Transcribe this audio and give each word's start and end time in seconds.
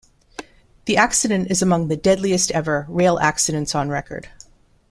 The 0.85 0.97
accident 0.97 1.51
is 1.51 1.61
among 1.61 1.87
the 1.87 1.95
deadliest-ever 1.95 2.87
rail 2.89 3.19
accidents 3.19 3.75
on 3.75 3.89
record. 3.89 4.29